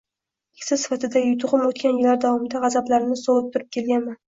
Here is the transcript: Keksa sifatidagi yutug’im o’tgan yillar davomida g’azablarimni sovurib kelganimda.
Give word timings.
Keksa 0.57 0.77
sifatidagi 0.83 1.23
yutug’im 1.33 1.67
o’tgan 1.67 1.95
yillar 2.03 2.21
davomida 2.27 2.67
g’azablarimni 2.67 3.23
sovurib 3.27 3.75
kelganimda. 3.77 4.23